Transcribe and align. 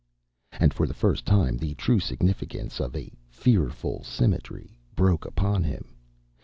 And 0.51 0.73
for 0.73 0.87
the 0.87 0.95
first 0.95 1.27
time 1.27 1.57
the 1.59 1.75
true 1.75 1.99
significance 1.99 2.79
of 2.81 2.95
a 2.95 3.11
"fearful 3.29 4.03
symmetry" 4.03 4.75
broke 4.95 5.25
upon 5.25 5.63
him. 5.63 5.95